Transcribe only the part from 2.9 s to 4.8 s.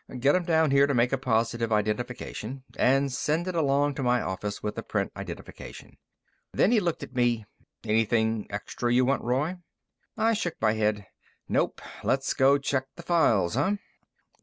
send it along to my office with